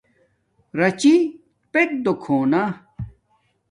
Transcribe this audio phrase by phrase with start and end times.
[0.79, 1.13] راچی
[1.71, 2.61] پیٹ دو کھونا